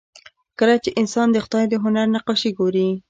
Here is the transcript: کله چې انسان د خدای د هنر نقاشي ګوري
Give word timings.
کله 0.59 0.75
چې 0.83 0.89
انسان 1.01 1.27
د 1.31 1.37
خدای 1.45 1.65
د 1.69 1.73
هنر 1.83 2.05
نقاشي 2.15 2.51
ګوري 2.59 2.87